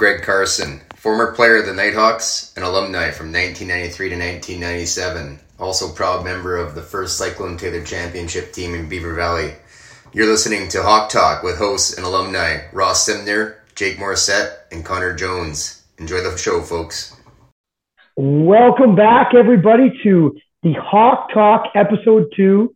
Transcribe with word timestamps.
Greg 0.00 0.22
Carson, 0.22 0.80
former 0.96 1.32
player 1.32 1.58
of 1.58 1.66
the 1.66 1.72
Nitehawks 1.72 2.56
and 2.56 2.64
alumni 2.64 3.10
from 3.10 3.30
1993 3.30 4.08
to 4.08 4.16
1997. 4.16 5.38
Also 5.58 5.92
proud 5.92 6.24
member 6.24 6.56
of 6.56 6.74
the 6.74 6.80
first 6.80 7.18
Cyclone 7.18 7.58
Taylor 7.58 7.84
Championship 7.84 8.54
team 8.54 8.74
in 8.74 8.88
Beaver 8.88 9.12
Valley. 9.12 9.52
You're 10.14 10.24
listening 10.24 10.70
to 10.70 10.82
Hawk 10.82 11.10
Talk 11.10 11.42
with 11.42 11.58
hosts 11.58 11.98
and 11.98 12.06
alumni 12.06 12.62
Ross 12.72 13.06
Simner, 13.06 13.56
Jake 13.74 13.98
Morissette, 13.98 14.60
and 14.72 14.86
Connor 14.86 15.14
Jones. 15.14 15.84
Enjoy 15.98 16.22
the 16.22 16.34
show, 16.38 16.62
folks. 16.62 17.14
Welcome 18.16 18.96
back, 18.96 19.34
everybody, 19.34 20.00
to 20.04 20.34
the 20.62 20.72
Hawk 20.80 21.30
Talk 21.34 21.72
episode 21.74 22.32
two. 22.34 22.74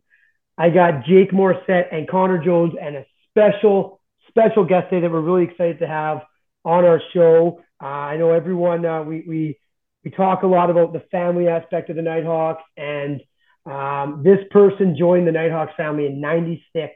I 0.59 0.69
got 0.69 1.05
Jake 1.05 1.31
Morissette 1.31 1.87
and 1.91 2.07
Connor 2.07 2.37
Jones 2.37 2.75
and 2.79 2.97
a 2.97 3.05
special, 3.31 3.99
special 4.27 4.63
guest 4.63 4.91
today 4.91 5.01
that 5.01 5.11
we're 5.11 5.21
really 5.21 5.45
excited 5.45 5.79
to 5.79 5.87
have 5.87 6.21
on 6.65 6.83
our 6.83 7.01
show. 7.13 7.61
Uh, 7.81 7.85
I 7.85 8.17
know 8.17 8.31
everyone, 8.31 8.85
uh, 8.85 9.03
we, 9.03 9.23
we, 9.27 9.59
we 10.03 10.11
talk 10.11 10.43
a 10.43 10.47
lot 10.47 10.69
about 10.69 10.93
the 10.93 11.01
family 11.11 11.47
aspect 11.47 11.89
of 11.89 11.95
the 11.95 12.01
Nitehawks, 12.01 12.61
and 12.75 13.21
um, 13.65 14.23
this 14.23 14.39
person 14.51 14.97
joined 14.97 15.27
the 15.27 15.31
Nitehawks 15.31 15.75
family 15.75 16.07
in 16.07 16.19
96 16.19 16.93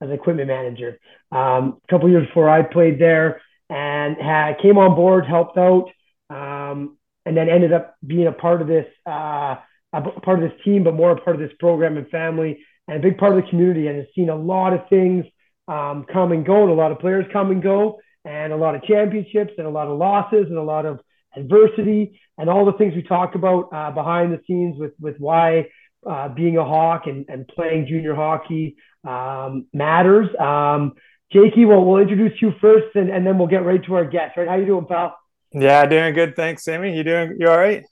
as 0.00 0.10
equipment 0.10 0.48
manager. 0.48 0.98
Um, 1.32 1.80
a 1.82 1.90
couple 1.90 2.08
years 2.08 2.26
before 2.26 2.48
I 2.48 2.62
played 2.62 3.00
there 3.00 3.40
and 3.68 4.16
had, 4.16 4.58
came 4.60 4.78
on 4.78 4.94
board, 4.94 5.26
helped 5.26 5.58
out, 5.58 5.90
um, 6.30 6.96
and 7.26 7.36
then 7.36 7.48
ended 7.48 7.72
up 7.72 7.96
being 8.06 8.26
a 8.26 8.32
part 8.32 8.62
of 8.62 8.68
this, 8.68 8.86
uh, 9.06 9.56
a 9.92 10.02
part 10.22 10.42
of 10.42 10.50
this 10.50 10.60
team, 10.64 10.84
but 10.84 10.94
more 10.94 11.10
a 11.10 11.20
part 11.20 11.36
of 11.36 11.40
this 11.40 11.56
program 11.58 11.96
and 11.96 12.08
family 12.08 12.64
and 12.86 12.98
a 12.98 13.00
big 13.00 13.18
part 13.18 13.36
of 13.36 13.42
the 13.42 13.50
community 13.50 13.86
and 13.86 13.96
has 13.96 14.06
seen 14.14 14.28
a 14.28 14.36
lot 14.36 14.72
of 14.72 14.88
things 14.88 15.24
um, 15.66 16.06
come 16.10 16.32
and 16.32 16.46
go 16.46 16.62
and 16.62 16.70
a 16.70 16.74
lot 16.74 16.92
of 16.92 16.98
players 16.98 17.26
come 17.32 17.50
and 17.50 17.62
go 17.62 17.98
and 18.24 18.52
a 18.52 18.56
lot 18.56 18.74
of 18.74 18.82
championships 18.82 19.52
and 19.58 19.66
a 19.66 19.70
lot 19.70 19.88
of 19.88 19.98
losses 19.98 20.46
and 20.48 20.56
a 20.56 20.62
lot 20.62 20.86
of 20.86 21.00
adversity 21.36 22.20
and 22.36 22.48
all 22.48 22.64
the 22.64 22.72
things 22.72 22.94
we 22.94 23.02
talked 23.02 23.34
about 23.34 23.68
uh, 23.72 23.90
behind 23.90 24.32
the 24.32 24.40
scenes 24.46 24.78
with, 24.78 24.92
with 25.00 25.16
why 25.18 25.66
uh, 26.08 26.28
being 26.28 26.56
a 26.56 26.64
Hawk 26.64 27.06
and, 27.06 27.26
and 27.28 27.46
playing 27.48 27.86
junior 27.86 28.14
hockey 28.14 28.76
um, 29.06 29.66
matters. 29.72 30.28
Um, 30.38 30.94
Jakey, 31.32 31.64
well, 31.64 31.84
we'll 31.84 32.00
introduce 32.00 32.40
you 32.40 32.52
first 32.60 32.94
and, 32.94 33.10
and 33.10 33.26
then 33.26 33.38
we'll 33.38 33.48
get 33.48 33.64
right 33.64 33.84
to 33.84 33.94
our 33.94 34.04
guest, 34.04 34.36
right? 34.36 34.48
How 34.48 34.56
you 34.56 34.66
doing, 34.66 34.86
pal? 34.86 35.16
Yeah, 35.52 35.84
doing 35.86 36.14
good. 36.14 36.36
Thanks, 36.36 36.64
Sammy. 36.64 36.96
You 36.96 37.04
doing, 37.04 37.36
you 37.38 37.48
all 37.48 37.58
right? 37.58 37.84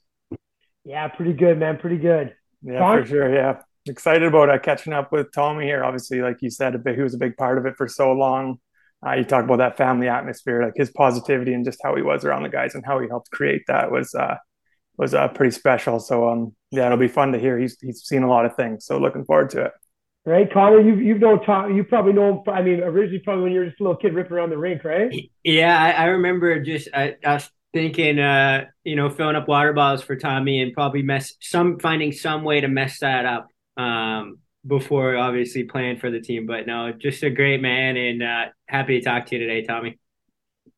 Yeah, 0.83 1.07
pretty 1.09 1.33
good, 1.33 1.59
man. 1.59 1.77
Pretty 1.77 1.97
good. 1.97 2.35
Yeah, 2.61 2.79
for 2.79 3.05
sure. 3.05 3.33
Yeah 3.33 3.61
excited 3.89 4.23
about 4.23 4.49
uh, 4.49 4.59
catching 4.59 4.93
up 4.93 5.11
with 5.11 5.31
Tommy 5.31 5.65
here. 5.65 5.83
Obviously, 5.83 6.21
like 6.21 6.41
you 6.41 6.49
said, 6.49 6.75
a 6.75 6.77
bit, 6.77 6.95
he 6.95 7.01
was 7.01 7.13
a 7.13 7.17
big 7.17 7.37
part 7.37 7.57
of 7.57 7.65
it 7.65 7.75
for 7.75 7.87
so 7.87 8.11
long. 8.11 8.59
Uh, 9.05 9.13
you 9.13 9.23
talk 9.23 9.43
about 9.43 9.57
that 9.57 9.77
family 9.77 10.07
atmosphere, 10.07 10.63
like 10.63 10.73
his 10.75 10.91
positivity 10.91 11.53
and 11.53 11.63
just 11.63 11.79
how 11.83 11.95
he 11.95 12.01
was 12.01 12.25
around 12.25 12.43
the 12.43 12.49
guys 12.49 12.73
and 12.73 12.85
how 12.85 12.99
he 12.99 13.07
helped 13.07 13.29
create 13.31 13.61
that 13.67 13.91
was 13.91 14.13
uh, 14.15 14.35
was 14.97 15.13
uh, 15.13 15.27
pretty 15.27 15.51
special. 15.51 15.99
So 15.99 16.29
um, 16.29 16.55
yeah, 16.71 16.87
it'll 16.87 16.97
be 16.97 17.07
fun 17.07 17.31
to 17.33 17.39
hear. 17.39 17.57
He's 17.59 17.77
he's 17.79 18.01
seen 18.03 18.23
a 18.23 18.29
lot 18.29 18.45
of 18.45 18.55
things, 18.55 18.85
so 18.85 18.97
looking 18.97 19.25
forward 19.25 19.51
to 19.51 19.65
it. 19.65 19.71
Right, 20.25 20.51
Connor, 20.51 20.81
you 20.81 20.95
you've 20.95 21.19
known 21.19 21.43
Tom. 21.43 21.75
You 21.75 21.83
probably 21.83 22.13
know. 22.13 22.43
I 22.47 22.61
mean, 22.61 22.81
originally 22.81 23.19
probably 23.19 23.43
when 23.43 23.53
you 23.53 23.59
were 23.59 23.65
just 23.67 23.79
a 23.79 23.83
little 23.83 23.97
kid 23.97 24.13
ripping 24.13 24.33
around 24.33 24.49
the 24.49 24.57
rink, 24.57 24.83
right? 24.83 25.13
Yeah, 25.43 25.81
I, 25.81 25.91
I 25.91 26.05
remember 26.05 26.61
just 26.61 26.89
I, 26.93 27.15
us 27.23 27.49
thinking, 27.73 28.19
uh, 28.19 28.65
you 28.83 28.95
know, 28.95 29.09
filling 29.09 29.35
up 29.35 29.47
water 29.47 29.71
bottles 29.71 30.03
for 30.03 30.15
Tommy 30.15 30.61
and 30.61 30.73
probably 30.73 31.01
mess 31.01 31.33
some 31.39 31.79
finding 31.79 32.11
some 32.11 32.43
way 32.43 32.59
to 32.59 32.67
mess 32.67 32.99
that 32.99 33.25
up 33.25 33.47
um, 33.77 34.39
before 34.67 35.15
obviously 35.15 35.63
playing 35.63 35.97
for 35.97 36.11
the 36.11 36.19
team. 36.19 36.45
But 36.45 36.67
no, 36.67 36.91
just 36.91 37.23
a 37.23 37.29
great 37.29 37.61
man 37.61 37.97
and 37.97 38.21
uh, 38.21 38.45
happy 38.67 38.99
to 38.99 39.03
talk 39.03 39.25
to 39.27 39.35
you 39.35 39.47
today, 39.47 39.63
Tommy. 39.63 39.97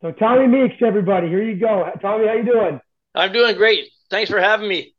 So 0.02 0.12
Tommy 0.12 0.48
Meakes, 0.48 0.76
everybody, 0.86 1.28
here 1.28 1.44
you 1.44 1.60
go. 1.60 1.90
Tommy, 2.02 2.28
how 2.28 2.34
you 2.34 2.46
doing? 2.46 2.80
I'm 3.16 3.34
doing 3.34 3.56
great. 3.56 3.90
Thanks 4.10 4.30
for 4.30 4.40
having 4.40 4.70
me. 4.70 4.94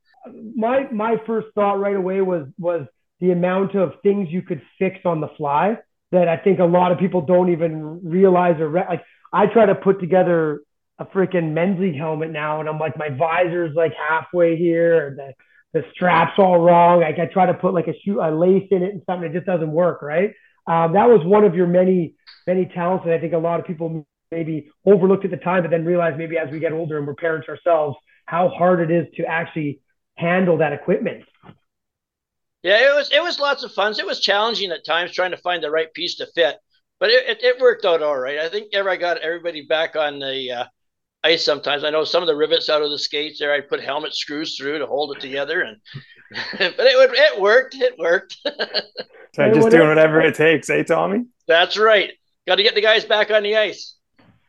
My 0.55 0.91
my 0.91 1.17
first 1.27 1.49
thought 1.55 1.81
right 1.81 1.97
away 1.97 2.21
was 2.21 2.47
was 2.59 2.87
the 3.21 3.31
amount 3.31 3.75
of 3.75 3.95
things 4.03 4.29
you 4.31 4.43
could 4.43 4.61
fix 4.79 4.99
on 5.05 5.21
the 5.21 5.29
fly 5.39 5.79
that 6.13 6.29
I 6.29 6.37
think 6.37 6.59
a 6.59 6.65
lot 6.65 6.93
of 6.93 6.99
people 6.99 7.23
don't 7.23 7.51
even 7.51 8.01
realize 8.05 8.61
or 8.61 8.69
re- 8.69 8.87
like. 8.89 9.05
I 9.33 9.47
try 9.47 9.65
to 9.65 9.77
put 9.77 10.01
together 10.01 10.61
a 10.99 11.07
freaking 11.07 11.53
men's 11.53 11.79
league 11.79 11.97
helmet 11.97 12.31
now, 12.31 12.61
and 12.61 12.69
I'm 12.69 12.79
like 12.79 12.99
my 12.99 13.09
visor's 13.09 13.75
like 13.75 13.93
halfway 13.95 14.57
here, 14.57 15.15
the 15.17 15.33
the 15.73 15.85
strap's 15.93 16.39
all 16.39 16.59
wrong. 16.59 17.01
Like 17.01 17.19
I 17.19 17.27
try 17.27 17.47
to 17.47 17.55
put 17.55 17.75
like 17.75 17.87
a 17.87 17.95
shoe, 18.05 18.21
a 18.21 18.31
lace 18.31 18.69
in 18.71 18.83
it 18.83 18.93
and 18.93 19.03
something, 19.07 19.31
it 19.31 19.33
just 19.33 19.47
doesn't 19.47 19.71
work, 19.71 20.03
right? 20.03 20.33
Um, 20.67 20.93
that 20.93 21.09
was 21.09 21.25
one 21.25 21.45
of 21.45 21.55
your 21.55 21.67
many, 21.67 22.15
many 22.47 22.67
talents 22.67 23.05
that 23.05 23.15
I 23.15 23.21
think 23.21 23.33
a 23.33 23.39
lot 23.39 23.61
of 23.61 23.67
people 23.67 24.07
maybe 24.31 24.71
overlooked 24.87 25.25
at 25.25 25.31
the 25.31 25.37
time, 25.37 25.63
but 25.63 25.71
then 25.71 25.85
realized 25.85 26.17
maybe 26.17 26.39
as 26.39 26.51
we 26.51 26.61
get 26.61 26.73
older 26.73 26.99
and 26.99 27.07
we're 27.07 27.15
parents 27.15 27.49
ourselves, 27.49 27.97
how 28.27 28.49
hard 28.49 28.81
it 28.81 28.91
is 28.95 29.07
to 29.17 29.25
actually 29.25 29.81
handle 30.17 30.59
that 30.59 30.73
equipment. 30.73 31.25
Yeah, 32.63 32.91
it 32.91 32.95
was 32.95 33.11
it 33.11 33.23
was 33.23 33.39
lots 33.41 33.65
of 33.65 33.73
fun. 33.73 33.95
It 33.99 34.07
was 34.07 34.21
challenging 34.21 34.71
at 34.71 34.85
times 34.85 35.13
trying 35.13 35.31
to 35.31 35.39
find 35.39 35.63
the 35.63 35.71
right 35.71 35.93
piece 35.95 36.17
to 36.17 36.27
fit, 36.35 36.57
but 36.99 37.09
it, 37.09 37.27
it, 37.29 37.43
it 37.43 37.61
worked 37.61 37.87
out 37.87 38.03
all 38.03 38.19
right. 38.19 38.39
I 38.39 38.51
think 38.51 38.75
ever 38.75 38.91
I 38.91 38.97
got 38.97 39.19
everybody 39.19 39.67
back 39.67 39.97
on 39.97 40.19
the 40.19 40.53
uh, 40.53 40.65
ice 41.25 41.45
sometimes. 41.45 41.85
I 41.85 41.91
know 41.91 42.05
some 42.05 42.23
of 42.23 42.27
the 42.27 42.37
rivets 42.37 42.69
out 42.69 42.83
of 42.83 42.91
the 42.91 42.99
skates 42.99 43.39
there. 43.39 43.53
I 43.53 43.61
put 43.61 43.81
helmet 43.81 44.15
screws 44.15 44.57
through 44.57 44.79
to 44.79 44.87
hold 44.87 45.17
it 45.17 45.21
together, 45.21 45.63
and 45.63 45.77
but 46.59 46.87
it 46.87 46.97
would 46.97 47.11
it 47.17 47.41
worked. 47.41 47.75
It 47.75 47.99
worked. 47.99 48.37
so 49.35 49.53
just 49.53 49.71
doing 49.71 49.89
whatever 49.89 50.21
it 50.21 50.35
takes, 50.35 50.71
eh, 50.71 50.83
Tommy? 50.83 51.27
That's 51.47 51.77
right. 51.77 52.11
Got 52.47 52.57
to 52.57 52.63
get 52.63 52.75
the 52.75 52.83
guys 52.83 53.05
back 53.05 53.31
on 53.31 53.43
the 53.43 53.57
ice. 53.57 53.97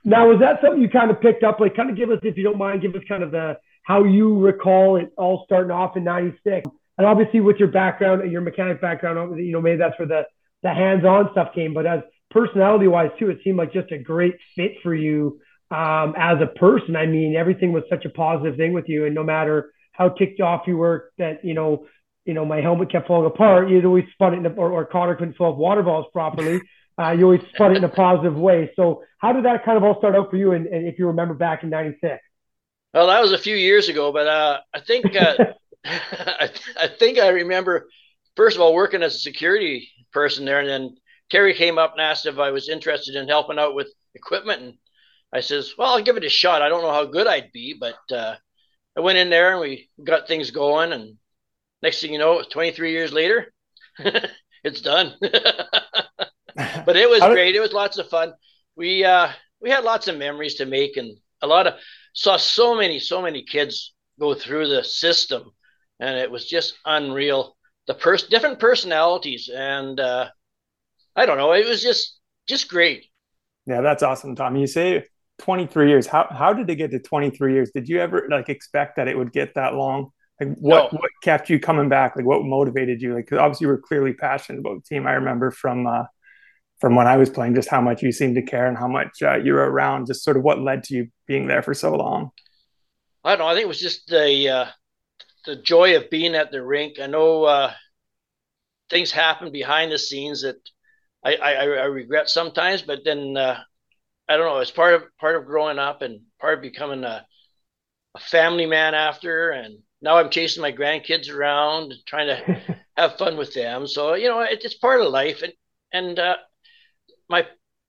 Now, 0.03 0.29
was 0.29 0.39
that 0.39 0.61
something 0.61 0.81
you 0.81 0.89
kind 0.89 1.11
of 1.11 1.21
picked 1.21 1.43
up? 1.43 1.59
Like, 1.59 1.75
kind 1.75 1.89
of 1.89 1.95
give 1.95 2.09
us, 2.09 2.19
if 2.23 2.35
you 2.35 2.43
don't 2.43 2.57
mind, 2.57 2.81
give 2.81 2.95
us 2.95 3.03
kind 3.07 3.23
of 3.23 3.31
the 3.31 3.57
how 3.83 4.03
you 4.03 4.39
recall 4.39 4.97
it 4.97 5.11
all 5.17 5.43
starting 5.45 5.71
off 5.71 5.97
in 5.97 6.03
'96, 6.03 6.69
and 6.97 7.07
obviously 7.07 7.41
with 7.41 7.57
your 7.57 7.67
background, 7.67 8.21
and 8.21 8.31
your 8.31 8.41
mechanic 8.41 8.81
background, 8.81 9.37
you 9.43 9.51
know, 9.51 9.61
maybe 9.61 9.77
that's 9.77 9.97
where 9.99 10.07
the 10.07 10.23
the 10.63 10.69
hands-on 10.69 11.29
stuff 11.31 11.53
came. 11.53 11.73
But 11.73 11.85
as 11.85 12.01
personality-wise 12.29 13.11
too, 13.19 13.29
it 13.29 13.39
seemed 13.43 13.57
like 13.57 13.73
just 13.73 13.91
a 13.91 13.97
great 13.97 14.35
fit 14.55 14.73
for 14.83 14.93
you 14.93 15.39
um, 15.71 16.13
as 16.17 16.37
a 16.41 16.47
person. 16.59 16.95
I 16.95 17.05
mean, 17.05 17.35
everything 17.35 17.71
was 17.71 17.83
such 17.89 18.05
a 18.05 18.09
positive 18.09 18.57
thing 18.57 18.73
with 18.73 18.87
you, 18.87 19.05
and 19.05 19.15
no 19.15 19.23
matter 19.23 19.71
how 19.93 20.09
ticked 20.09 20.41
off 20.41 20.63
you 20.67 20.77
were 20.77 21.11
that 21.17 21.43
you 21.43 21.53
know, 21.53 21.85
you 22.25 22.33
know, 22.33 22.45
my 22.45 22.61
helmet 22.61 22.91
kept 22.91 23.07
falling 23.07 23.25
apart, 23.25 23.69
You'd 23.69 23.85
always 23.85 24.05
spun 24.13 24.33
it 24.33 24.37
in 24.37 24.45
a, 24.45 24.49
or, 24.49 24.71
or 24.71 24.85
Connor 24.85 25.15
couldn't 25.15 25.35
fill 25.35 25.49
up 25.49 25.57
water 25.57 25.83
balls 25.83 26.07
properly. 26.13 26.61
Uh, 27.01 27.11
you 27.13 27.23
always 27.23 27.41
spun 27.55 27.71
it 27.71 27.77
in 27.77 27.83
a 27.85 27.89
positive 27.89 28.35
way. 28.35 28.69
So, 28.75 29.01
how 29.17 29.31
did 29.31 29.45
that 29.45 29.63
kind 29.63 29.77
of 29.77 29.83
all 29.83 29.97
start 29.97 30.13
out 30.13 30.29
for 30.29 30.35
you? 30.35 30.51
And, 30.51 30.67
and 30.67 30.85
if 30.85 30.99
you 30.99 31.07
remember 31.07 31.33
back 31.33 31.63
in 31.63 31.69
'96. 31.69 32.21
Well, 32.93 33.07
that 33.07 33.21
was 33.21 33.31
a 33.31 33.37
few 33.37 33.55
years 33.55 33.87
ago, 33.87 34.11
but 34.11 34.27
uh, 34.27 34.59
I 34.73 34.81
think 34.81 35.15
uh, 35.15 35.35
I, 35.85 36.49
I 36.79 36.87
think 36.87 37.17
I 37.17 37.29
remember 37.29 37.87
first 38.35 38.55
of 38.55 38.61
all 38.61 38.73
working 38.73 39.03
as 39.03 39.15
a 39.15 39.19
security 39.19 39.89
person 40.11 40.45
there, 40.45 40.59
and 40.59 40.69
then 40.69 40.95
Terry 41.29 41.53
came 41.53 41.77
up 41.77 41.93
and 41.93 42.01
asked 42.01 42.25
if 42.25 42.39
I 42.39 42.51
was 42.51 42.69
interested 42.69 43.15
in 43.15 43.27
helping 43.27 43.57
out 43.57 43.73
with 43.73 43.87
equipment, 44.13 44.61
and 44.61 44.73
I 45.33 45.39
says, 45.41 45.73
well, 45.77 45.93
I'll 45.93 46.03
give 46.03 46.17
it 46.17 46.25
a 46.25 46.29
shot. 46.29 46.61
I 46.61 46.69
don't 46.69 46.81
know 46.81 46.91
how 46.91 47.05
good 47.05 47.27
I'd 47.27 47.51
be, 47.53 47.75
but 47.79 47.99
uh, 48.11 48.35
I 48.97 48.99
went 48.99 49.17
in 49.17 49.29
there 49.29 49.51
and 49.51 49.61
we 49.61 49.89
got 50.03 50.27
things 50.27 50.51
going. 50.51 50.91
And 50.91 51.17
next 51.81 52.01
thing 52.01 52.11
you 52.11 52.19
know, 52.19 52.43
23 52.43 52.91
years 52.91 53.13
later, 53.13 53.53
it's 54.63 54.81
done. 54.81 55.13
but 55.21 56.97
it 56.97 57.09
was 57.09 57.21
great. 57.21 57.55
It 57.55 57.61
was 57.61 57.73
lots 57.73 57.97
of 57.97 58.09
fun. 58.09 58.33
We 58.75 59.03
uh, 59.05 59.29
we 59.61 59.69
had 59.69 59.83
lots 59.83 60.07
of 60.07 60.17
memories 60.17 60.55
to 60.55 60.65
make, 60.65 60.97
and 60.97 61.17
a 61.41 61.47
lot 61.47 61.67
of 61.67 61.75
saw 62.13 62.37
so 62.37 62.75
many 62.75 62.99
so 62.99 63.21
many 63.21 63.43
kids 63.43 63.93
go 64.19 64.33
through 64.33 64.67
the 64.67 64.83
system, 64.83 65.51
and 65.99 66.17
it 66.17 66.31
was 66.31 66.47
just 66.47 66.73
unreal. 66.85 67.55
The 67.87 67.93
pers- 67.93 68.27
different 68.27 68.59
personalities, 68.59 69.49
and 69.53 69.99
uh, 69.99 70.29
I 71.15 71.25
don't 71.25 71.37
know. 71.37 71.53
It 71.53 71.67
was 71.67 71.81
just 71.81 72.19
just 72.47 72.69
great. 72.69 73.05
Yeah, 73.65 73.81
that's 73.81 74.03
awesome, 74.03 74.35
Tom. 74.35 74.55
You 74.55 74.67
say 74.67 75.05
23 75.41 75.89
years. 75.89 76.07
How 76.07 76.27
how 76.29 76.53
did 76.53 76.69
it 76.69 76.75
get 76.75 76.91
to 76.91 76.99
23 76.99 77.53
years? 77.53 77.71
Did 77.71 77.89
you 77.89 77.99
ever 77.99 78.27
like 78.29 78.49
expect 78.49 78.95
that 78.95 79.07
it 79.07 79.17
would 79.17 79.31
get 79.31 79.55
that 79.55 79.75
long? 79.75 80.11
Like 80.39 80.55
what 80.57 80.93
no. 80.93 80.99
what 80.99 81.11
kept 81.23 81.49
you 81.49 81.59
coming 81.59 81.89
back? 81.89 82.15
Like 82.15 82.25
what 82.25 82.43
motivated 82.43 83.01
you? 83.01 83.13
Like 83.13 83.27
cause 83.27 83.39
obviously 83.39 83.65
you 83.65 83.69
were 83.69 83.77
clearly 83.77 84.13
passionate 84.13 84.59
about 84.59 84.83
the 84.83 84.83
team. 84.83 85.07
I 85.07 85.13
remember 85.13 85.51
from 85.51 85.87
uh, 85.87 86.03
from 86.79 86.95
when 86.95 87.07
I 87.07 87.17
was 87.17 87.29
playing, 87.29 87.53
just 87.55 87.69
how 87.69 87.81
much 87.81 88.01
you 88.01 88.11
seemed 88.11 88.35
to 88.35 88.41
care 88.41 88.65
and 88.65 88.77
how 88.77 88.87
much 88.87 89.21
uh, 89.21 89.35
you 89.35 89.53
were 89.53 89.69
around. 89.69 90.07
Just 90.07 90.23
sort 90.23 90.37
of 90.37 90.43
what 90.43 90.59
led 90.59 90.83
to 90.85 90.95
you 90.95 91.07
being 91.27 91.47
there 91.47 91.61
for 91.61 91.73
so 91.73 91.93
long. 91.93 92.31
I 93.23 93.31
don't 93.31 93.39
know. 93.39 93.47
I 93.47 93.53
think 93.53 93.65
it 93.65 93.67
was 93.67 93.79
just 93.79 94.07
the 94.07 94.49
uh, 94.49 94.65
the 95.45 95.55
joy 95.57 95.95
of 95.95 96.09
being 96.09 96.35
at 96.35 96.51
the 96.51 96.63
rink. 96.63 96.99
I 96.99 97.07
know 97.07 97.43
uh, 97.43 97.73
things 98.89 99.11
happen 99.11 99.51
behind 99.51 99.91
the 99.91 99.99
scenes 99.99 100.41
that 100.41 100.57
I, 101.23 101.35
I, 101.35 101.51
I 101.53 101.83
regret 101.85 102.29
sometimes, 102.29 102.81
but 102.81 102.99
then 103.05 103.37
uh, 103.37 103.59
I 104.31 104.37
don't 104.37 104.45
know. 104.45 104.59
It's 104.59 104.71
part 104.71 104.93
of 104.93 105.03
part 105.19 105.35
of 105.35 105.45
growing 105.45 105.77
up 105.77 106.01
and 106.01 106.21
part 106.39 106.53
of 106.57 106.61
becoming 106.61 107.03
a, 107.03 107.25
a 108.15 108.19
family 108.19 108.65
man 108.65 108.93
after. 108.93 109.49
And 109.51 109.79
now 110.01 110.17
I'm 110.17 110.29
chasing 110.29 110.61
my 110.61 110.71
grandkids 110.71 111.29
around, 111.29 111.93
trying 112.05 112.27
to 112.27 112.79
have 112.97 113.17
fun 113.17 113.35
with 113.35 113.53
them. 113.53 113.87
So 113.87 114.13
you 114.13 114.29
know, 114.29 114.39
it, 114.39 114.63
it's 114.63 114.75
part 114.75 115.01
of 115.01 115.11
life. 115.11 115.41
And 115.41 115.51
and 115.91 116.17
uh, 116.17 116.37
my 117.29 117.45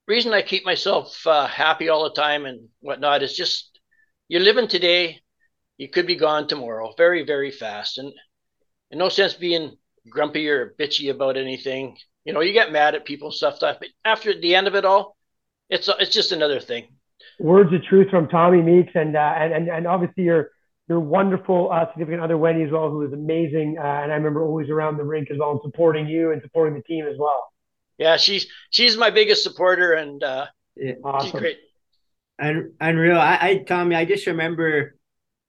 reason 0.08 0.32
I 0.32 0.42
keep 0.42 0.64
myself 0.64 1.24
uh, 1.28 1.46
happy 1.46 1.88
all 1.88 2.02
the 2.02 2.20
time 2.20 2.44
and 2.44 2.68
whatnot 2.80 3.22
is 3.22 3.34
just 3.34 3.78
you're 4.26 4.40
living 4.40 4.66
today, 4.66 5.20
you 5.78 5.88
could 5.88 6.08
be 6.08 6.16
gone 6.16 6.48
tomorrow, 6.48 6.92
very 6.96 7.24
very 7.24 7.52
fast, 7.52 7.98
and 7.98 8.12
in 8.90 8.98
no 8.98 9.08
sense 9.08 9.34
being 9.34 9.76
grumpy 10.10 10.48
or 10.48 10.74
bitchy 10.76 11.08
about 11.08 11.36
anything. 11.36 11.96
You 12.24 12.32
know, 12.32 12.40
you 12.40 12.52
get 12.52 12.72
mad 12.72 12.96
at 12.96 13.04
people 13.04 13.30
stuff, 13.30 13.56
stuff, 13.56 13.76
but 13.78 13.90
after 14.04 14.34
the 14.34 14.56
end 14.56 14.66
of 14.66 14.74
it 14.74 14.84
all, 14.84 15.16
it's 15.72 15.88
it's 15.98 16.10
just 16.10 16.32
another 16.32 16.60
thing. 16.60 16.86
Words 17.40 17.72
of 17.72 17.82
truth 17.84 18.10
from 18.10 18.28
Tommy 18.28 18.60
Meakes, 18.60 18.92
and 18.94 19.16
uh, 19.16 19.34
and 19.36 19.68
and 19.68 19.86
obviously 19.86 20.24
your 20.24 20.50
your 20.88 21.00
wonderful 21.00 21.72
uh, 21.72 21.86
significant 21.92 22.22
other 22.22 22.36
Wendy 22.36 22.62
as 22.62 22.70
well, 22.70 22.90
who 22.90 23.02
is 23.02 23.12
amazing, 23.12 23.76
uh, 23.78 23.82
and 23.82 24.12
I 24.12 24.16
remember 24.16 24.44
always 24.44 24.68
around 24.68 24.98
the 24.98 25.04
rink 25.04 25.30
as 25.30 25.38
well 25.38 25.52
and 25.52 25.60
supporting 25.62 26.06
you 26.06 26.32
and 26.32 26.42
supporting 26.42 26.74
the 26.74 26.82
team 26.82 27.06
as 27.06 27.16
well. 27.18 27.48
Yeah, 27.96 28.18
she's 28.18 28.46
she's 28.70 28.96
my 28.96 29.10
biggest 29.10 29.42
supporter, 29.42 29.94
and 29.94 30.22
uh, 30.22 30.46
yeah, 30.76 30.92
awesome. 31.02 31.30
she's 31.30 31.40
great. 31.40 31.58
And 32.38 32.72
unreal. 32.80 33.16
I, 33.16 33.38
I 33.40 33.64
Tommy, 33.66 33.96
I 33.96 34.04
just 34.04 34.26
remember, 34.26 34.96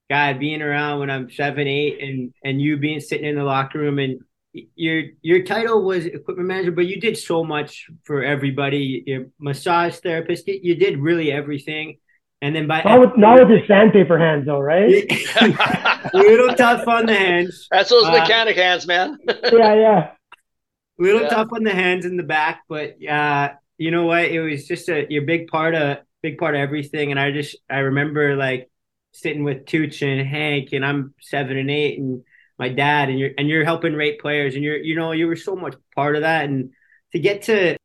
God, 0.09 0.39
being 0.39 0.61
around 0.61 0.99
when 0.99 1.09
I'm 1.09 1.29
seven, 1.31 1.67
eight, 1.67 2.01
and 2.01 2.33
and 2.45 2.61
you 2.61 2.77
being 2.77 3.01
sitting 3.01 3.25
in 3.25 3.35
the 3.35 3.43
locker 3.43 3.79
room, 3.79 3.99
and 3.99 4.21
your 4.53 5.03
your 5.21 5.43
title 5.43 5.83
was 5.83 6.05
equipment 6.05 6.47
manager, 6.47 6.71
but 6.71 6.85
you 6.85 6.99
did 6.99 7.17
so 7.17 7.43
much 7.43 7.87
for 8.03 8.23
everybody. 8.23 9.03
Your 9.05 9.25
massage 9.39 9.97
therapist, 9.97 10.47
you 10.47 10.75
did 10.75 10.99
really 10.99 11.31
everything. 11.31 11.97
And 12.41 12.53
then 12.53 12.67
by 12.67 12.81
not 12.83 12.99
with, 12.99 13.17
not 13.17 13.39
with 13.39 13.49
your 13.49 13.65
sandpaper 13.67 14.19
hands, 14.19 14.45
though, 14.45 14.59
right? 14.59 15.09
little 16.13 16.53
tough 16.55 16.85
on 16.87 17.05
the 17.05 17.15
hands. 17.15 17.67
That's 17.71 17.89
those 17.89 18.05
uh, 18.05 18.11
mechanic 18.11 18.57
hands, 18.57 18.85
man. 18.85 19.17
yeah, 19.27 19.73
yeah. 19.73 20.11
Little 20.99 21.21
yeah. 21.21 21.29
tough 21.29 21.47
on 21.53 21.63
the 21.63 21.73
hands 21.73 22.05
and 22.05 22.19
the 22.19 22.23
back, 22.23 22.63
but 22.67 22.97
uh, 23.07 23.53
you 23.77 23.91
know 23.91 24.05
what? 24.05 24.25
It 24.25 24.41
was 24.41 24.67
just 24.67 24.89
a 24.89 25.07
your 25.09 25.23
big 25.23 25.47
part 25.47 25.73
of 25.73 25.99
big 26.21 26.37
part 26.37 26.55
of 26.55 26.59
everything. 26.59 27.11
And 27.11 27.19
I 27.19 27.31
just 27.31 27.55
I 27.69 27.79
remember 27.79 28.35
like 28.35 28.69
sitting 29.13 29.43
with 29.43 29.65
Tooch 29.65 30.01
and 30.01 30.27
Hank, 30.27 30.73
and 30.73 30.85
I'm 30.85 31.13
seven 31.21 31.57
and 31.57 31.71
eight, 31.71 31.97
and 31.97 32.23
my 32.63 32.69
dad, 32.69 33.09
and 33.09 33.19
you're 33.19 33.31
and 33.37 33.49
you're 33.49 33.65
helping 33.65 33.93
rate 33.93 34.19
players, 34.19 34.55
and 34.55 34.63
you're 34.63 34.77
you 34.77 34.95
know 34.95 35.11
you 35.11 35.27
were 35.27 35.35
so 35.35 35.53
much 35.55 35.75
part 35.93 36.15
of 36.15 36.21
that, 36.21 36.45
and 36.45 36.71
to 37.11 37.19
get 37.19 37.43
to 37.43 37.75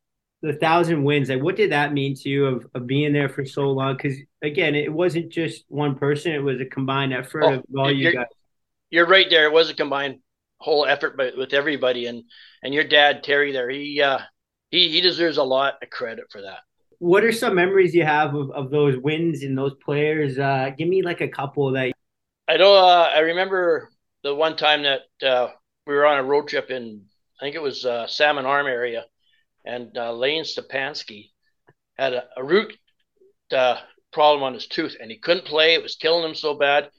the 0.40 0.52
thousand 0.52 1.02
wins, 1.02 1.28
like 1.28 1.42
what 1.42 1.56
did 1.56 1.72
that 1.72 1.92
mean 1.92 2.14
to 2.14 2.28
you 2.28 2.46
of, 2.46 2.66
of 2.75 2.86
being 2.86 3.12
there 3.12 3.28
for 3.28 3.44
so 3.44 3.70
long? 3.70 3.96
Because 3.96 4.16
again, 4.40 4.76
it 4.76 4.92
wasn't 4.92 5.32
just 5.32 5.64
one 5.69 5.96
person; 5.96 6.32
it 6.32 6.42
was 6.42 6.60
a 6.60 6.64
combined 6.64 7.12
effort 7.12 7.42
oh, 7.42 7.54
of 7.54 7.64
all 7.76 7.90
you 7.90 8.12
guys. 8.12 8.26
You're 8.90 9.08
right 9.08 9.26
there. 9.28 9.46
It 9.46 9.52
was 9.52 9.69
a 9.69 9.75
combined 9.75 10.20
whole 10.58 10.86
effort, 10.86 11.16
but 11.16 11.36
with 11.36 11.52
everybody, 11.52 12.06
and 12.06 12.22
and 12.62 12.72
your 12.72 12.84
dad 12.84 13.25
Terry 13.25 13.50
there, 13.50 13.69
he 13.69 14.00
uh, 14.00 14.20
he 14.70 14.90
he 14.90 15.00
deserves 15.00 15.38
a 15.38 15.42
lot 15.42 15.82
of 15.82 15.90
credit 15.90 16.26
for 16.30 16.42
that. 16.42 16.60
What 17.00 17.25
are 17.25 17.32
some 17.32 17.56
memories 17.56 17.94
you 17.94 18.04
have 18.04 18.34
of, 18.34 18.52
of 18.52 18.70
those 18.70 18.96
wins 18.96 19.42
and 19.42 19.58
those 19.58 19.75
players? 19.84 20.38
Uh, 20.38 20.70
give 20.78 20.88
me 20.88 21.02
like 21.02 21.20
a 21.20 21.28
couple 21.28 21.72
that. 21.72 21.92
I 22.46 22.56
know. 22.56 22.75
Uh, 22.75 23.10
I 23.12 23.19
remember 23.19 23.90
the 24.28 24.34
one 24.34 24.56
time 24.56 24.82
that 24.82 25.26
uh, 25.26 25.48
we 25.86 25.94
were 25.94 26.06
on 26.06 26.19
a 26.19 26.25
road 26.25 26.48
trip 26.48 26.70
in, 26.70 27.02
I 27.40 27.44
think 27.44 27.56
it 27.56 27.62
was 27.62 27.84
uh, 27.84 28.06
Salmon 28.06 28.44
Arm 28.44 28.66
area, 28.66 29.04
and 29.64 29.96
uh, 29.96 30.12
Lane 30.12 30.44
Stepansky 30.44 31.30
had 31.96 32.12
a, 32.12 32.25
a 32.36 32.44
root 32.44 32.76
uh, 33.52 33.76
problem 34.12 34.42
on 34.42 34.54
his 34.54 34.66
tooth, 34.66 34.96
and 35.00 35.10
he 35.10 35.19
couldn't 35.19 35.46
play. 35.46 35.75
It 35.75 35.82
was 35.82 35.96
killing 35.96 36.28
him 36.28 36.34
so 36.34 36.54
bad. 36.54 36.90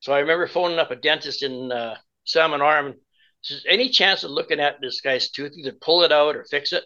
So 0.00 0.12
I 0.12 0.20
remember 0.20 0.46
phoning 0.46 0.78
up 0.78 0.90
a 0.90 0.96
dentist 0.96 1.42
in 1.42 1.70
uh, 1.70 1.96
Salmon 2.24 2.62
Arm. 2.62 2.94
Says, 3.42 3.64
any 3.68 3.90
chance 3.90 4.24
of 4.24 4.30
looking 4.30 4.58
at 4.58 4.80
this 4.80 5.00
guy's 5.00 5.30
tooth, 5.30 5.52
either 5.56 5.76
pull 5.80 6.02
it 6.02 6.10
out 6.10 6.36
or 6.36 6.44
fix 6.44 6.72
it? 6.72 6.84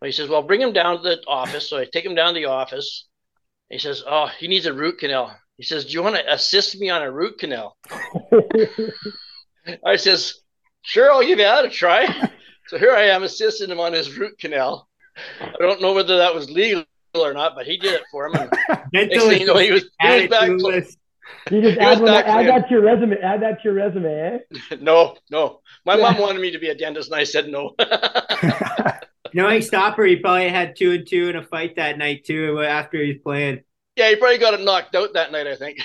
Well, 0.00 0.06
he 0.06 0.12
says, 0.12 0.28
well, 0.28 0.42
bring 0.42 0.60
him 0.60 0.72
down 0.72 0.96
to 0.96 1.02
the 1.02 1.22
office. 1.28 1.68
So 1.70 1.78
I 1.78 1.84
take 1.84 2.04
him 2.04 2.14
down 2.14 2.34
to 2.34 2.40
the 2.40 2.46
office. 2.46 3.06
He 3.70 3.78
says, 3.78 4.02
oh, 4.06 4.28
he 4.38 4.48
needs 4.48 4.66
a 4.66 4.72
root 4.72 4.98
canal. 4.98 5.36
He 5.56 5.62
says, 5.62 5.84
do 5.84 5.92
you 5.92 6.02
want 6.02 6.16
to 6.16 6.32
assist 6.32 6.78
me 6.78 6.90
on 6.90 7.02
a 7.02 7.10
root 7.10 7.38
canal? 7.38 7.76
I 9.84 9.96
says, 9.96 10.40
sure, 10.82 11.12
I'll 11.12 11.22
give 11.22 11.38
you 11.38 11.44
that 11.44 11.64
a 11.64 11.70
try. 11.70 12.30
So 12.68 12.78
here 12.78 12.96
I 12.96 13.04
am 13.04 13.22
assisting 13.22 13.70
him 13.70 13.78
on 13.78 13.92
his 13.92 14.18
root 14.18 14.38
canal. 14.40 14.88
I 15.40 15.54
don't 15.60 15.80
know 15.80 15.94
whether 15.94 16.16
that 16.18 16.34
was 16.34 16.50
legal 16.50 16.84
or 17.14 17.32
not, 17.32 17.54
but 17.54 17.64
he 17.64 17.76
did 17.76 17.94
it 17.94 18.02
for 18.10 18.26
him. 18.26 18.34
And 18.34 18.50
next 18.92 19.16
thing 19.16 19.40
you 19.40 19.46
know, 19.46 19.56
he 19.56 19.70
was, 19.70 19.88
he 20.00 20.08
was 20.08 20.28
back. 20.28 20.48
You 21.50 21.62
just 21.62 21.78
add, 21.78 22.04
that, 22.04 22.26
add 22.26 22.46
that 22.48 22.68
to 22.68 22.74
your 22.74 22.82
resume. 22.82 23.16
Add 23.20 23.42
that 23.42 23.62
to 23.62 23.64
your 23.64 23.74
resume, 23.74 24.12
eh? 24.12 24.76
no, 24.80 25.16
no. 25.30 25.60
My 25.84 25.96
mom 25.96 26.18
wanted 26.18 26.40
me 26.40 26.50
to 26.50 26.58
be 26.58 26.68
a 26.68 26.74
dentist, 26.74 27.10
and 27.10 27.20
I 27.20 27.24
said 27.24 27.48
no. 27.48 27.76
Knowing 29.32 29.62
Stopper, 29.62 30.04
he 30.04 30.16
probably 30.16 30.48
had 30.48 30.74
two 30.76 30.92
and 30.92 31.06
two 31.06 31.28
in 31.28 31.36
a 31.36 31.42
fight 31.42 31.76
that 31.76 31.98
night 31.98 32.24
too. 32.24 32.62
After 32.62 33.02
he's 33.02 33.20
playing. 33.22 33.60
Yeah, 33.94 34.10
he 34.10 34.16
probably 34.16 34.38
got 34.38 34.54
it 34.54 34.60
knocked 34.64 34.94
out 34.94 35.14
that 35.14 35.30
night. 35.30 35.46
I 35.46 35.54
think. 35.54 35.78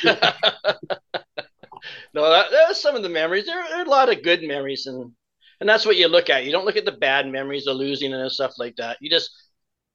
No, 2.13 2.29
that, 2.29 2.51
that 2.51 2.67
was 2.67 2.81
some 2.81 2.95
of 2.95 3.03
the 3.03 3.09
memories. 3.09 3.45
There, 3.45 3.63
there 3.69 3.79
are 3.79 3.85
a 3.85 3.89
lot 3.89 4.11
of 4.11 4.23
good 4.23 4.43
memories, 4.43 4.85
and 4.85 5.11
and 5.59 5.69
that's 5.69 5.85
what 5.85 5.97
you 5.97 6.07
look 6.07 6.29
at. 6.29 6.45
You 6.45 6.51
don't 6.51 6.65
look 6.65 6.75
at 6.75 6.85
the 6.85 6.91
bad 6.91 7.27
memories 7.27 7.67
of 7.67 7.77
losing 7.77 8.13
and 8.13 8.31
stuff 8.31 8.53
like 8.57 8.75
that. 8.77 8.97
You 8.99 9.09
just 9.09 9.31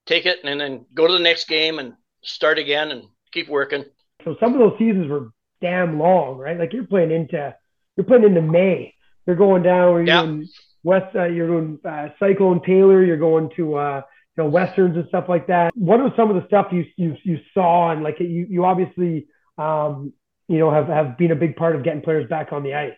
take 0.07 0.25
it 0.25 0.39
and 0.45 0.61
then 0.61 0.87
go 0.95 1.07
to 1.07 1.13
the 1.13 1.19
next 1.19 1.49
game 1.49 1.79
and 1.79 1.95
start 2.23 2.59
again 2.59 2.93
and 2.93 3.03
keep 3.33 3.49
working. 3.49 3.85
So 4.25 4.37
some 4.41 4.55
of 4.55 4.59
those 4.61 4.79
seasons 4.79 5.09
were 5.09 5.31
damn 5.61 5.99
long, 5.99 6.39
right? 6.39 6.59
Like 6.59 6.73
you're 6.73 6.87
playing 6.87 7.11
into 7.11 7.55
you're 7.97 8.05
playing 8.07 8.25
into 8.25 8.43
May. 8.43 8.95
You're 9.27 9.37
going 9.37 9.63
down. 9.63 9.93
You're 9.93 10.03
yeah. 10.07 10.23
doing 10.23 10.49
West. 10.85 11.15
Uh, 11.17 11.25
you're 11.25 11.49
doing 11.49 11.79
uh, 11.85 12.09
Cyclone 12.19 12.63
Taylor. 12.65 13.05
You're 13.05 13.17
going 13.17 13.51
to 13.57 13.75
uh, 13.75 14.03
you 14.37 14.45
know 14.45 14.49
westerns 14.49 14.97
and 14.97 15.07
stuff 15.09 15.25
like 15.29 15.47
that. 15.49 15.73
What 15.77 16.01
are 16.01 16.13
some 16.17 16.31
of 16.31 16.41
the 16.41 16.47
stuff 16.47 16.69
you 16.73 16.85
you 16.97 17.17
you 17.25 17.39
saw 17.55 17.91
and 17.91 18.03
like 18.03 18.21
you 18.21 18.47
you 18.49 18.65
obviously 18.65 19.27
um, 19.59 20.13
you 20.49 20.59
know 20.59 20.71
have 20.71 20.89
have 20.89 21.19
been 21.19 21.33
a 21.33 21.37
big 21.37 21.57
part 21.57 21.77
of 21.77 21.83
getting 21.83 22.03
players 22.03 22.29
back 22.29 22.53
on 22.53 22.63
the 22.63 22.75
ice. 22.75 22.93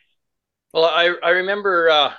Well, 0.72 0.84
I 0.84 1.14
I 1.22 1.30
remember 1.30 1.88
uh, 1.88 2.12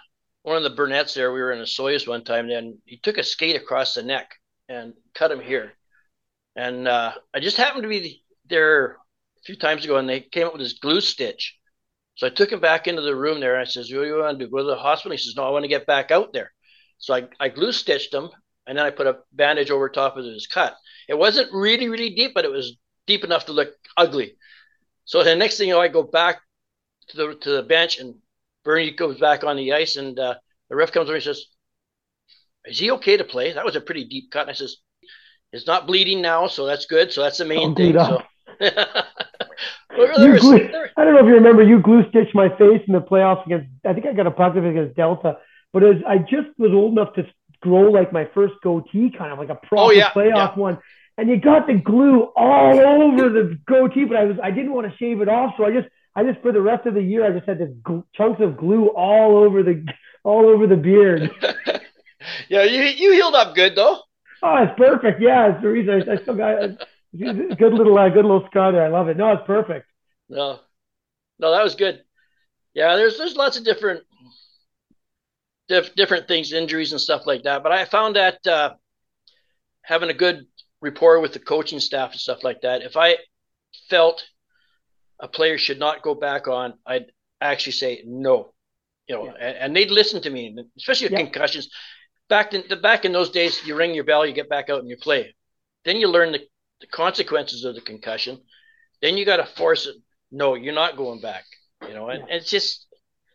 one 0.43 0.57
of 0.57 0.63
the 0.63 0.69
Burnett's 0.69 1.13
there, 1.13 1.31
we 1.31 1.41
were 1.41 1.51
in 1.51 1.59
Osoyoos 1.59 2.07
one 2.07 2.23
time, 2.23 2.47
then 2.47 2.79
he 2.85 2.97
took 2.97 3.17
a 3.17 3.23
skate 3.23 3.55
across 3.55 3.93
the 3.93 4.03
neck 4.03 4.31
and 4.67 4.93
cut 5.13 5.31
him 5.31 5.41
here. 5.41 5.73
And 6.55 6.87
uh, 6.87 7.13
I 7.33 7.39
just 7.39 7.57
happened 7.57 7.83
to 7.83 7.89
be 7.89 8.23
there 8.49 8.93
a 8.93 9.41
few 9.45 9.55
times 9.55 9.85
ago 9.85 9.97
and 9.97 10.07
they 10.07 10.21
came 10.21 10.47
up 10.47 10.53
with 10.53 10.61
this 10.61 10.79
glue 10.79 11.01
stitch. 11.01 11.55
So 12.15 12.27
I 12.27 12.31
took 12.31 12.51
him 12.51 12.59
back 12.59 12.87
into 12.87 13.01
the 13.01 13.15
room 13.15 13.39
there 13.39 13.55
and 13.55 13.61
I 13.61 13.69
says, 13.69 13.91
What 13.93 14.01
do 14.01 14.07
you 14.07 14.19
want 14.19 14.39
to 14.39 14.45
do? 14.45 14.51
Go 14.51 14.57
to 14.57 14.63
the 14.63 14.75
hospital? 14.75 15.11
He 15.11 15.17
says, 15.17 15.35
No, 15.35 15.43
I 15.43 15.51
want 15.51 15.63
to 15.63 15.69
get 15.69 15.85
back 15.85 16.11
out 16.11 16.33
there. 16.33 16.51
So 16.97 17.13
I, 17.13 17.27
I 17.39 17.49
glue 17.49 17.71
stitched 17.71 18.13
him 18.13 18.29
and 18.67 18.77
then 18.77 18.85
I 18.85 18.89
put 18.89 19.07
a 19.07 19.19
bandage 19.31 19.71
over 19.71 19.87
top 19.87 20.17
of 20.17 20.25
his 20.25 20.47
cut. 20.47 20.75
It 21.07 21.17
wasn't 21.17 21.53
really, 21.53 21.87
really 21.87 22.13
deep, 22.13 22.31
but 22.33 22.45
it 22.45 22.51
was 22.51 22.75
deep 23.07 23.23
enough 23.23 23.45
to 23.45 23.53
look 23.53 23.69
ugly. 23.95 24.35
So 25.09 25.23
the 25.23 25.35
next 25.35 25.57
thing 25.57 25.69
you 25.69 25.73
know, 25.73 25.81
I 25.81 25.87
go 25.87 26.03
back 26.03 26.39
to 27.07 27.17
the 27.17 27.33
to 27.41 27.49
the 27.49 27.63
bench 27.63 27.97
and 27.97 28.13
Bernie 28.63 28.91
goes 28.91 29.19
back 29.19 29.43
on 29.43 29.57
the 29.57 29.73
ice, 29.73 29.95
and 29.95 30.17
uh, 30.19 30.35
the 30.69 30.75
ref 30.75 30.91
comes 30.91 31.05
over 31.05 31.15
and 31.15 31.23
says, 31.23 31.47
"Is 32.65 32.77
he 32.77 32.91
okay 32.91 33.17
to 33.17 33.23
play?" 33.23 33.51
That 33.51 33.65
was 33.65 33.75
a 33.75 33.81
pretty 33.81 34.03
deep 34.03 34.29
cut. 34.29 34.41
And 34.41 34.51
I 34.51 34.53
says, 34.53 34.77
"It's 35.51 35.65
not 35.65 35.87
bleeding 35.87 36.21
now, 36.21 36.45
so 36.45 36.67
that's 36.67 36.85
good. 36.85 37.11
So 37.11 37.23
that's 37.23 37.39
the 37.39 37.45
main 37.45 37.73
thing." 37.73 37.93
So. 37.93 38.21
glue, 40.37 40.69
I 40.95 41.03
don't 41.03 41.15
know 41.15 41.21
if 41.21 41.25
you 41.25 41.33
remember, 41.33 41.63
you 41.63 41.81
glue 41.81 42.07
stitched 42.09 42.35
my 42.35 42.49
face 42.49 42.81
in 42.87 42.93
the 42.93 43.01
playoffs 43.01 43.43
against. 43.47 43.67
I 43.83 43.93
think 43.93 44.05
I 44.05 44.13
got 44.13 44.27
a 44.27 44.31
positive 44.31 44.65
against 44.65 44.95
Delta, 44.95 45.39
but 45.73 45.83
as 45.83 45.95
I 46.07 46.19
just 46.19 46.49
was 46.59 46.69
old 46.71 46.91
enough 46.91 47.15
to 47.15 47.25
grow 47.61 47.89
like 47.89 48.13
my 48.13 48.29
first 48.35 48.53
goatee, 48.61 49.09
kind 49.17 49.33
of 49.33 49.39
like 49.39 49.49
a 49.49 49.55
proper 49.55 49.85
oh, 49.85 49.89
yeah, 49.89 50.11
playoff 50.11 50.55
yeah. 50.55 50.55
one. 50.55 50.77
And 51.19 51.29
you 51.29 51.37
got 51.37 51.67
the 51.67 51.73
glue 51.73 52.31
all 52.35 52.79
over 52.79 53.27
the 53.27 53.59
goatee, 53.67 54.05
but 54.05 54.15
I 54.15 54.23
was 54.23 54.37
I 54.41 54.51
didn't 54.51 54.73
want 54.73 54.89
to 54.89 54.97
shave 54.97 55.19
it 55.19 55.27
off, 55.27 55.53
so 55.57 55.65
I 55.65 55.71
just 55.71 55.89
I 56.15 56.23
just 56.23 56.41
for 56.41 56.53
the 56.53 56.61
rest 56.61 56.87
of 56.87 56.93
the 56.93 57.01
year 57.01 57.25
I 57.25 57.31
just 57.31 57.45
had 57.45 57.59
this 57.59 57.69
gl- 57.83 58.05
chunks 58.15 58.41
of 58.41 58.55
glue 58.55 58.87
all 58.87 59.35
over 59.35 59.61
the 59.61 59.85
all 60.23 60.47
over 60.47 60.65
the 60.65 60.77
beard. 60.77 61.29
yeah, 62.49 62.63
you 62.63 62.83
you 62.83 63.11
healed 63.11 63.35
up 63.35 63.53
good 63.53 63.75
though. 63.75 63.99
Oh, 64.41 64.63
it's 64.63 64.77
perfect. 64.77 65.21
Yeah, 65.21 65.51
it's 65.51 65.61
the 65.61 65.67
reason 65.67 66.09
I, 66.09 66.13
I 66.13 66.21
still 66.21 66.35
got 66.35 66.63
a 66.63 66.77
good 67.11 67.73
little 67.73 67.97
uh, 67.97 68.07
good 68.07 68.23
little 68.23 68.47
scar 68.49 68.71
there. 68.71 68.85
I 68.85 68.87
love 68.87 69.09
it. 69.09 69.17
No, 69.17 69.33
it's 69.33 69.45
perfect. 69.45 69.87
No, 70.29 70.61
no, 71.37 71.51
that 71.51 71.63
was 71.63 71.75
good. 71.75 72.01
Yeah, 72.73 72.95
there's 72.95 73.17
there's 73.17 73.35
lots 73.35 73.57
of 73.57 73.65
different 73.65 74.03
diff, 75.67 75.95
different 75.95 76.29
things, 76.29 76.53
injuries 76.53 76.91
and 76.93 77.01
stuff 77.01 77.25
like 77.25 77.43
that. 77.43 77.61
But 77.61 77.73
I 77.73 77.83
found 77.83 78.15
that 78.15 78.45
uh, 78.47 78.75
having 79.81 80.09
a 80.09 80.13
good 80.13 80.45
rapport 80.81 81.19
with 81.19 81.33
the 81.33 81.39
coaching 81.39 81.79
staff 81.79 82.11
and 82.11 82.19
stuff 82.19 82.43
like 82.43 82.61
that, 82.61 82.81
if 82.81 82.95
I 82.95 83.17
felt 83.89 84.23
a 85.19 85.27
player 85.27 85.57
should 85.57 85.79
not 85.79 86.01
go 86.01 86.15
back 86.15 86.47
on, 86.47 86.73
I'd 86.85 87.11
actually 87.41 87.73
say 87.73 88.03
no. 88.05 88.53
You 89.07 89.15
know, 89.15 89.25
yeah. 89.25 89.31
and, 89.39 89.57
and, 89.57 89.75
they'd 89.75 89.91
listen 89.91 90.21
to 90.21 90.29
me, 90.29 90.55
especially 90.77 91.07
with 91.07 91.13
yeah. 91.13 91.23
concussions. 91.23 91.69
Back 92.29 92.53
in 92.53 92.63
the 92.69 92.75
back 92.75 93.05
in 93.05 93.11
those 93.11 93.31
days, 93.31 93.59
you 93.65 93.75
ring 93.75 93.95
your 93.95 94.03
bell, 94.03 94.25
you 94.25 94.33
get 94.33 94.49
back 94.49 94.69
out 94.69 94.81
and 94.81 94.89
you 94.89 94.97
play. 94.97 95.35
Then 95.83 95.97
you 95.97 96.07
learn 96.07 96.31
the, 96.31 96.41
the 96.79 96.87
consequences 96.87 97.65
of 97.65 97.73
the 97.73 97.81
concussion. 97.81 98.39
Then 99.01 99.17
you 99.17 99.25
got 99.25 99.37
to 99.37 99.45
force 99.45 99.87
it. 99.87 99.95
No, 100.31 100.53
you're 100.53 100.75
not 100.75 100.95
going 100.95 101.21
back. 101.21 101.45
You 101.87 101.95
know, 101.95 102.09
and, 102.09 102.19
yeah. 102.19 102.33
and 102.33 102.41
it's 102.41 102.51
just 102.51 102.85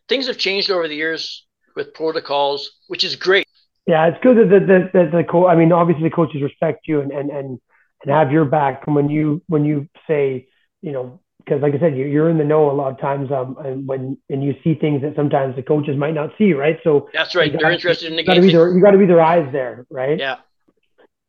things 0.08 0.28
have 0.28 0.38
changed 0.38 0.70
over 0.70 0.86
the 0.86 0.94
years 0.94 1.44
with 1.74 1.92
protocols, 1.92 2.78
which 2.86 3.02
is 3.02 3.16
great. 3.16 3.48
Yeah, 3.86 4.06
it's 4.06 4.18
good 4.22 4.36
that 4.38 4.48
the 4.48 4.60
the, 4.60 4.90
the, 4.92 5.16
the 5.18 5.24
co- 5.24 5.46
I 5.46 5.56
mean, 5.56 5.72
obviously 5.72 6.04
the 6.04 6.14
coaches 6.14 6.42
respect 6.42 6.88
you 6.88 7.00
and, 7.00 7.10
and 7.12 7.30
and 7.30 7.60
and 8.02 8.12
have 8.12 8.32
your 8.32 8.44
back 8.44 8.86
when 8.86 9.08
you 9.08 9.42
when 9.48 9.64
you 9.64 9.88
say, 10.06 10.48
you 10.82 10.92
know, 10.92 11.20
because 11.38 11.60
like 11.60 11.74
I 11.74 11.78
said, 11.78 11.96
you, 11.96 12.06
you're 12.06 12.30
in 12.30 12.38
the 12.38 12.44
know 12.44 12.70
a 12.70 12.72
lot 12.72 12.92
of 12.92 13.00
times. 13.00 13.30
Um, 13.30 13.56
and 13.64 13.86
when 13.86 14.18
and 14.30 14.42
you 14.42 14.54
see 14.64 14.74
things 14.74 15.02
that 15.02 15.14
sometimes 15.16 15.56
the 15.56 15.62
coaches 15.62 15.96
might 15.96 16.14
not 16.14 16.30
see, 16.38 16.52
right? 16.54 16.78
So 16.82 17.08
that's 17.12 17.34
right. 17.34 17.52
They're 17.52 17.70
interested 17.70 18.10
in 18.10 18.16
the 18.16 18.22
game. 18.22 18.42
you 18.44 18.80
got 18.82 18.92
to 18.92 18.98
be 18.98 19.06
their 19.06 19.20
eyes 19.20 19.50
there, 19.52 19.86
right? 19.90 20.18
Yeah. 20.18 20.36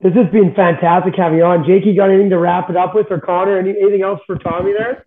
This 0.02 0.14
has 0.14 0.32
been 0.32 0.54
fantastic 0.56 1.16
having 1.16 1.40
you 1.40 1.46
on. 1.46 1.66
Jake, 1.66 1.86
you 1.86 1.96
got 1.96 2.10
anything 2.10 2.30
to 2.30 2.38
wrap 2.38 2.70
it 2.70 2.76
up 2.76 2.94
with, 2.94 3.08
or 3.10 3.20
Connor? 3.20 3.58
Any, 3.58 3.72
anything 3.72 4.04
else 4.04 4.20
for 4.28 4.38
Tommy 4.38 4.74
there? 4.74 5.06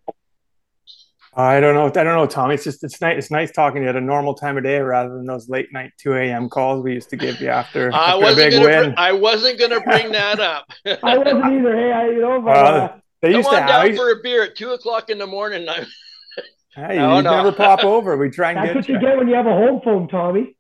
I 1.35 1.61
don't 1.61 1.75
know. 1.75 1.87
I 1.87 2.05
don't 2.05 2.07
know, 2.07 2.27
Tommy. 2.27 2.55
It's 2.55 2.65
just 2.65 2.83
it's 2.83 3.01
nice. 3.01 3.19
It's 3.19 3.31
nice 3.31 3.51
talking 3.53 3.77
to 3.77 3.83
you 3.83 3.89
at 3.89 3.97
a 3.97 4.01
normal 4.01 4.35
time 4.35 4.57
of 4.57 4.65
day 4.65 4.79
rather 4.81 5.11
than 5.11 5.27
those 5.27 5.49
late 5.49 5.73
night 5.73 5.93
two 5.99 6.15
a.m. 6.15 6.49
calls 6.49 6.83
we 6.83 6.95
used 6.95 7.11
to 7.11 7.17
give 7.17 7.41
you 7.41 7.49
after, 7.49 7.93
I 7.93 8.13
after 8.13 8.21
wasn't 8.21 8.41
a 8.41 8.51
big 8.51 8.63
gonna, 8.63 8.83
win. 8.87 8.95
I 8.97 9.13
wasn't 9.13 9.59
going 9.59 9.71
to 9.71 9.81
bring 9.81 10.13
that 10.13 10.41
up. 10.41 10.71
I 11.03 11.19
wasn't 11.19 11.45
either. 11.45 11.77
Hey, 11.77 11.93
I, 11.93 12.09
you 12.09 12.21
know, 12.21 12.41
but, 12.41 12.57
uh, 12.57 12.97
they 13.21 13.35
used 13.35 13.49
Come 13.49 13.57
on 13.57 13.63
to 13.63 13.89
down 13.89 13.97
for 13.97 14.11
a 14.11 14.23
beer 14.23 14.45
at 14.45 14.57
two 14.57 14.71
o'clock 14.71 15.11
in 15.11 15.19
the 15.19 15.27
morning. 15.27 15.67
hey, 16.75 16.95
you 16.95 17.01
no. 17.01 17.21
never 17.21 17.53
pop 17.53 17.85
over. 17.85 18.17
We 18.17 18.31
try 18.31 18.51
and 18.53 18.59
That's 18.59 18.69
get 18.69 18.77
what 18.77 18.89
you, 18.89 18.95
you 18.95 19.01
get 19.01 19.19
when 19.19 19.29
you 19.29 19.35
have 19.35 19.47
a 19.47 19.53
home 19.53 19.81
phone, 19.85 20.09
Tommy. 20.09 20.57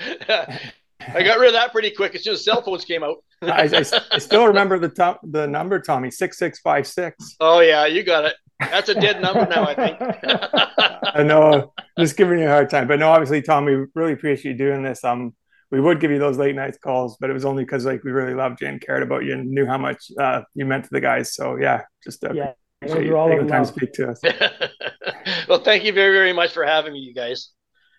I 0.00 1.22
got 1.22 1.38
rid 1.38 1.48
of 1.48 1.54
that 1.54 1.72
pretty 1.72 1.90
quick 1.90 2.14
as 2.14 2.24
soon 2.24 2.34
as 2.34 2.44
cell 2.44 2.62
phones 2.62 2.84
came 2.84 3.02
out. 3.02 3.16
I, 3.42 3.64
I, 3.64 3.84
I, 4.12 4.18
still 4.18 4.46
remember 4.46 4.78
the 4.78 4.88
top, 4.88 5.20
the 5.22 5.46
number, 5.46 5.78
Tommy 5.78 6.10
six 6.10 6.38
six 6.38 6.60
five 6.60 6.86
six. 6.86 7.36
Oh 7.40 7.60
yeah, 7.60 7.86
you 7.86 8.02
got 8.02 8.24
it. 8.24 8.34
That's 8.70 8.88
a 8.88 8.94
dead 8.94 9.20
number 9.20 9.46
now, 9.46 9.64
I 9.66 9.74
think. 9.74 9.98
I 11.14 11.22
know, 11.22 11.72
just 11.98 12.16
giving 12.16 12.38
you 12.38 12.46
a 12.46 12.48
hard 12.48 12.70
time, 12.70 12.88
but 12.88 12.98
no, 12.98 13.10
obviously, 13.10 13.42
Tom, 13.42 13.64
we 13.64 13.86
really 13.94 14.12
appreciate 14.12 14.52
you 14.52 14.58
doing 14.58 14.82
this. 14.82 15.04
Um, 15.04 15.34
we 15.70 15.80
would 15.80 16.00
give 16.00 16.10
you 16.10 16.18
those 16.18 16.38
late 16.38 16.54
night 16.54 16.76
calls, 16.80 17.16
but 17.20 17.30
it 17.30 17.32
was 17.32 17.44
only 17.44 17.64
because 17.64 17.84
like 17.84 18.04
we 18.04 18.12
really 18.12 18.34
loved 18.34 18.60
you 18.60 18.68
and 18.68 18.80
cared 18.80 19.02
about 19.02 19.24
you 19.24 19.32
and 19.32 19.50
knew 19.50 19.66
how 19.66 19.78
much 19.78 20.10
uh, 20.18 20.42
you 20.54 20.64
meant 20.66 20.84
to 20.84 20.90
the 20.90 21.00
guys. 21.00 21.34
So 21.34 21.56
yeah, 21.56 21.82
just 22.02 22.24
uh, 22.24 22.32
yeah, 22.32 22.52
you're 22.86 23.16
all 23.16 23.28
taking 23.28 23.46
the 23.46 23.52
time 23.52 23.64
to 23.64 23.72
speak 23.72 23.92
to 23.94 24.10
us. 24.10 24.20
well, 25.48 25.62
thank 25.62 25.84
you 25.84 25.92
very 25.92 26.16
very 26.16 26.32
much 26.32 26.52
for 26.52 26.64
having 26.64 26.92
me, 26.92 27.00
you 27.00 27.14
guys. 27.14 27.50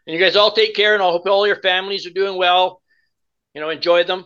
And 0.08 0.14
you 0.14 0.24
guys 0.24 0.36
all 0.36 0.52
take 0.52 0.76
care, 0.76 0.94
and 0.94 1.02
I 1.02 1.10
hope 1.10 1.26
all 1.28 1.48
your 1.48 1.62
families 1.62 2.06
are 2.06 2.12
doing 2.12 2.38
well. 2.38 2.82
You 3.54 3.62
know, 3.62 3.70
enjoy 3.70 4.04
them. 4.04 4.26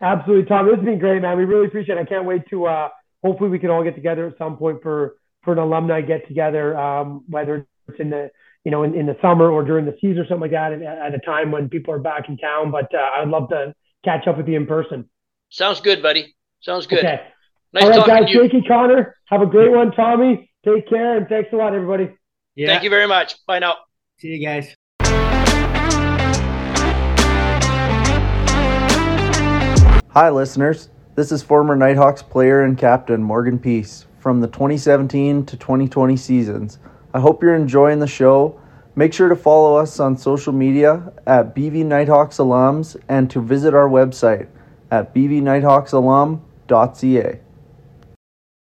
Absolutely, 0.00 0.46
Tom. 0.46 0.66
This 0.66 0.76
has 0.76 0.84
been 0.84 0.98
great, 0.98 1.22
man. 1.22 1.36
We 1.36 1.44
really 1.44 1.66
appreciate 1.66 1.98
it. 1.98 2.00
I 2.00 2.04
can't 2.04 2.24
wait 2.24 2.48
to 2.50 2.66
uh, 2.66 2.88
hopefully 3.26 3.50
we 3.50 3.58
can 3.58 3.70
all 3.70 3.82
get 3.82 3.94
together 3.94 4.26
at 4.26 4.38
some 4.38 4.56
point 4.56 4.82
for 4.82 5.16
for 5.46 5.52
an 5.52 5.58
alumni 5.58 6.02
get 6.02 6.28
together, 6.28 6.76
um, 6.76 7.24
whether 7.28 7.66
it's 7.88 8.00
in 8.00 8.10
the 8.10 8.30
you 8.64 8.70
know 8.70 8.82
in, 8.82 8.94
in 8.94 9.06
the 9.06 9.16
summer 9.22 9.50
or 9.50 9.64
during 9.64 9.86
the 9.86 9.96
season 10.00 10.18
or 10.18 10.26
something 10.26 10.40
like 10.42 10.50
that, 10.50 10.72
at, 10.72 10.82
at 10.82 11.14
a 11.14 11.20
time 11.20 11.50
when 11.50 11.70
people 11.70 11.94
are 11.94 11.98
back 11.98 12.28
in 12.28 12.36
town. 12.36 12.70
But 12.70 12.92
uh, 12.94 12.98
I'd 12.98 13.28
love 13.28 13.48
to 13.50 13.72
catch 14.04 14.26
up 14.26 14.36
with 14.36 14.48
you 14.48 14.56
in 14.56 14.66
person. 14.66 15.08
Sounds 15.48 15.80
good, 15.80 16.02
buddy. 16.02 16.34
Sounds 16.60 16.86
good. 16.86 16.98
Okay. 16.98 17.22
Nice 17.72 17.84
all 17.84 17.90
right, 17.90 18.06
guys. 18.06 18.34
Thank 18.34 18.52
you, 18.52 18.62
Connor. 18.66 19.16
Have 19.26 19.40
a 19.40 19.46
great 19.46 19.70
one, 19.70 19.92
Tommy. 19.92 20.50
Take 20.64 20.88
care 20.88 21.16
and 21.16 21.28
thanks 21.28 21.50
a 21.52 21.56
lot, 21.56 21.74
everybody. 21.74 22.10
Yeah. 22.56 22.66
Thank 22.66 22.82
you 22.82 22.90
very 22.90 23.06
much. 23.06 23.36
Bye 23.46 23.60
now. 23.60 23.76
See 24.18 24.28
you 24.28 24.44
guys. 24.44 24.74
Hi, 30.10 30.30
listeners. 30.30 30.88
This 31.14 31.30
is 31.30 31.42
former 31.42 31.76
Nitehawks 31.76 32.28
player 32.28 32.62
and 32.62 32.76
captain 32.76 33.22
Morgan 33.22 33.58
Peace 33.58 34.05
from 34.26 34.40
the 34.40 34.48
2017 34.48 35.46
to 35.46 35.56
2020 35.56 36.16
seasons. 36.16 36.80
I 37.14 37.20
hope 37.20 37.44
you're 37.44 37.54
enjoying 37.54 38.00
the 38.00 38.08
show. 38.08 38.60
Make 38.96 39.12
sure 39.12 39.28
to 39.28 39.36
follow 39.36 39.76
us 39.76 40.00
on 40.00 40.16
social 40.16 40.52
media 40.52 41.12
at 41.28 41.54
BV 41.54 41.84
Nitehawks 41.84 42.40
Alums 42.40 42.96
and 43.08 43.30
to 43.30 43.40
visit 43.40 43.72
our 43.72 43.88
website 43.88 44.48
at 44.90 45.14
bvnitehawksalum.ca. 45.14 47.40